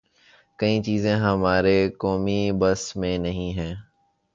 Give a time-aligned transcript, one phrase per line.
[0.59, 3.73] کئی چیزیں ہمارے قومی بس میں نہیں ہیں۔